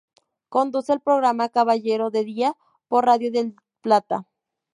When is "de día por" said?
2.09-3.05